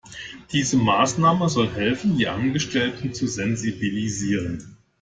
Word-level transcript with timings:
Diese 0.51 0.77
Maßnahme 0.77 1.47
soll 1.47 1.69
helfen, 1.69 2.17
die 2.17 2.27
Angestellten 2.27 3.13
zu 3.13 3.27
sensibilisieren. 3.27 4.75